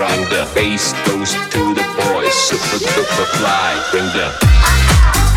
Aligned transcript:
around 0.00 0.30
the 0.30 0.48
bass 0.54 0.94
goes 1.04 1.32
to 1.52 1.74
the 1.74 1.84
boys 2.00 2.32
super 2.32 2.78
duper 2.82 3.26
fly 3.36 3.88
bring 3.90 4.06
the 4.16 5.29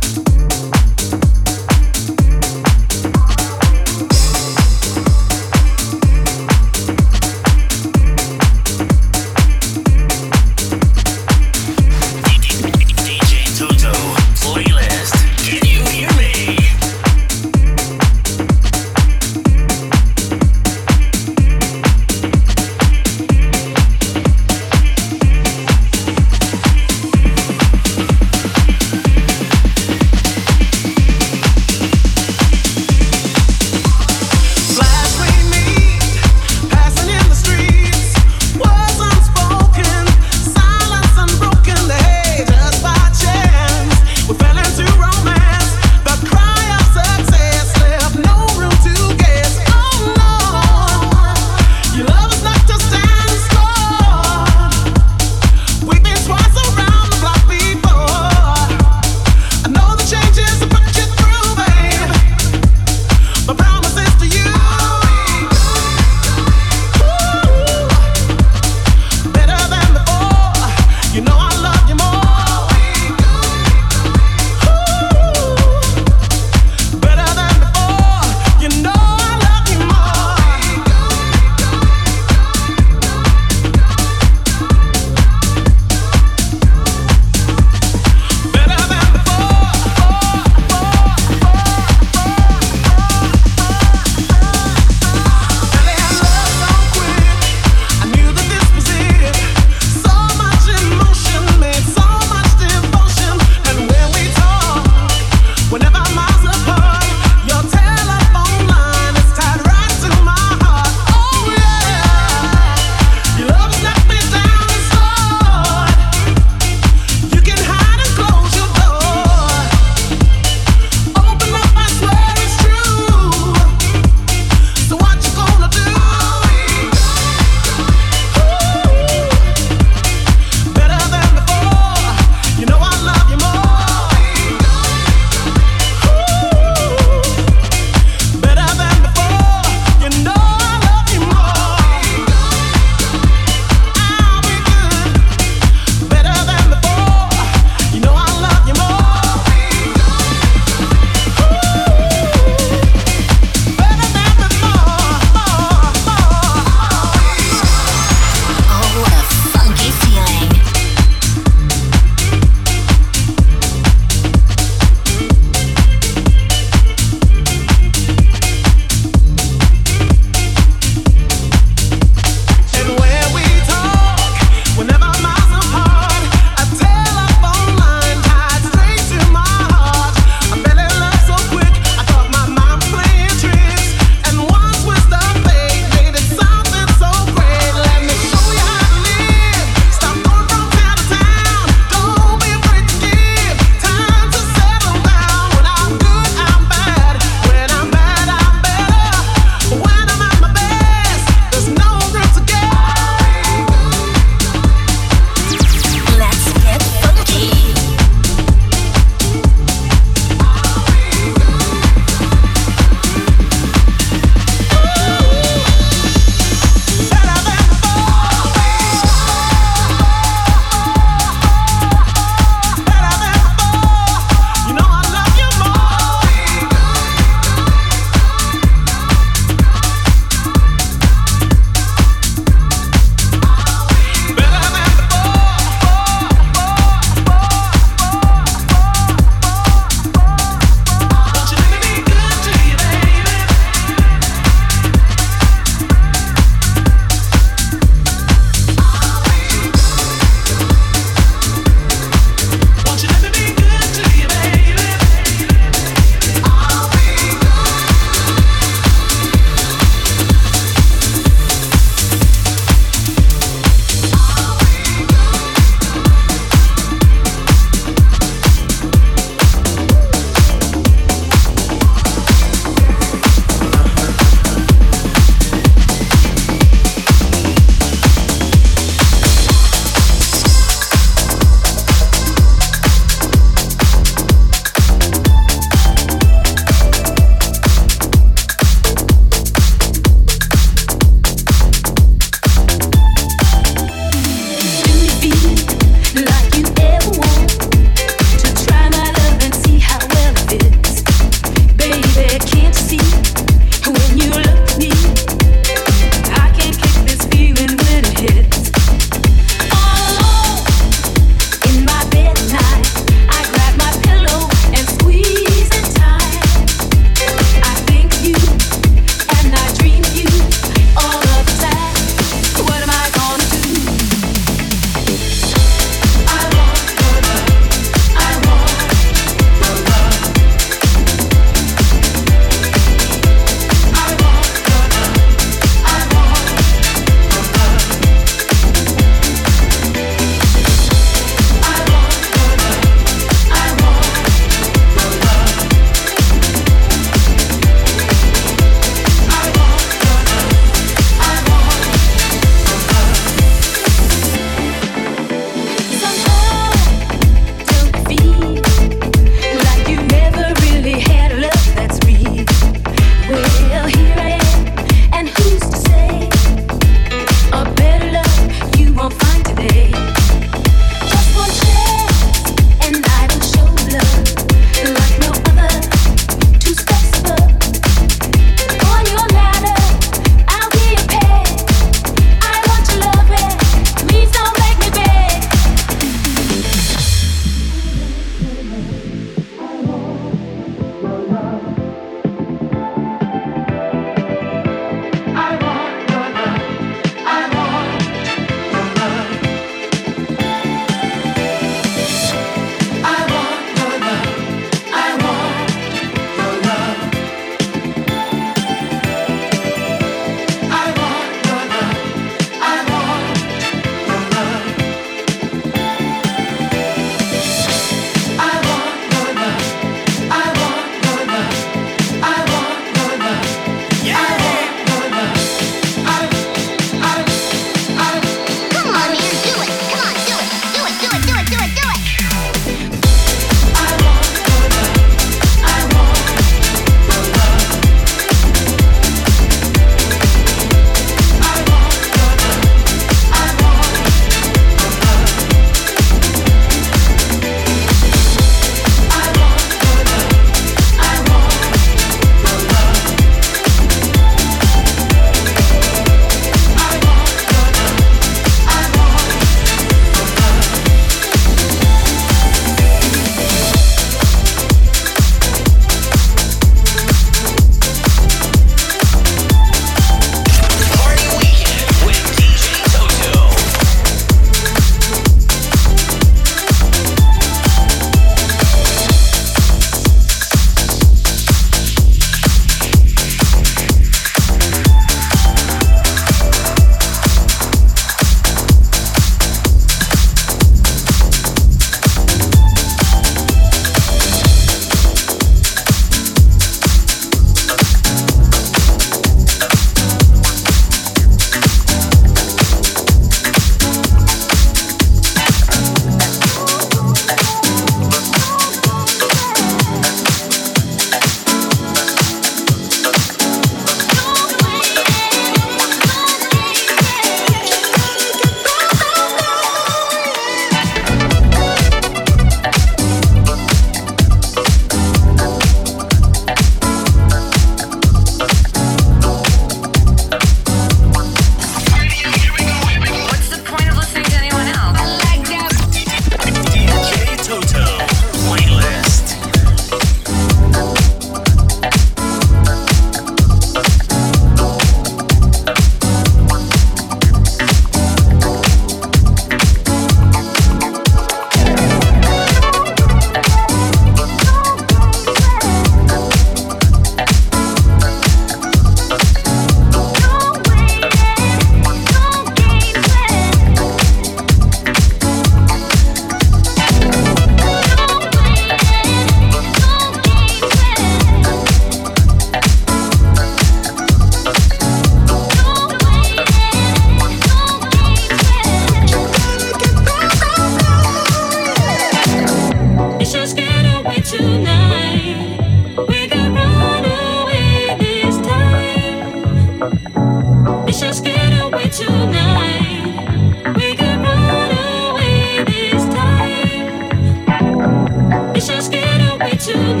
to 599.73 600.00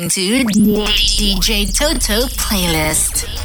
listening 0.00 0.46
to 0.46 0.84
DJ 0.90 1.66
Toto 1.72 2.26
Playlist. 2.28 3.39